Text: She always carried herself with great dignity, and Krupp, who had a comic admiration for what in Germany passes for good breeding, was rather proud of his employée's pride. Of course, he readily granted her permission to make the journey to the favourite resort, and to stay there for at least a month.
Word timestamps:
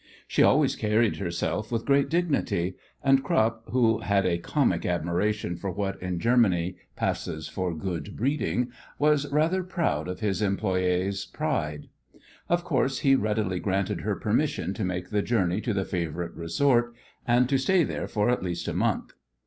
She 0.27 0.41
always 0.41 0.75
carried 0.75 1.17
herself 1.17 1.71
with 1.71 1.85
great 1.85 2.09
dignity, 2.09 2.73
and 3.03 3.23
Krupp, 3.23 3.69
who 3.69 3.99
had 3.99 4.25
a 4.25 4.39
comic 4.39 4.83
admiration 4.83 5.55
for 5.55 5.69
what 5.69 6.01
in 6.01 6.17
Germany 6.17 6.75
passes 6.95 7.47
for 7.47 7.71
good 7.75 8.17
breeding, 8.17 8.71
was 8.97 9.31
rather 9.31 9.61
proud 9.63 10.07
of 10.07 10.19
his 10.19 10.41
employée's 10.41 11.27
pride. 11.27 11.87
Of 12.49 12.63
course, 12.63 13.01
he 13.01 13.13
readily 13.13 13.59
granted 13.59 14.01
her 14.01 14.15
permission 14.15 14.73
to 14.73 14.83
make 14.83 15.11
the 15.11 15.21
journey 15.21 15.61
to 15.61 15.71
the 15.71 15.85
favourite 15.85 16.33
resort, 16.33 16.95
and 17.27 17.47
to 17.49 17.59
stay 17.59 17.83
there 17.83 18.07
for 18.07 18.31
at 18.31 18.41
least 18.41 18.67
a 18.67 18.73
month. 18.73 19.13